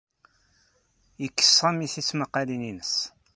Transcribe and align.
Yekkes 1.21 1.51
Sami 1.57 1.85
tismaqalin-nnes. 1.93 2.93